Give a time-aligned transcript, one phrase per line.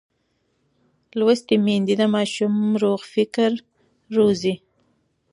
[1.17, 3.49] لوستې میندې د ماشوم روغ فکر
[4.15, 4.55] روزي.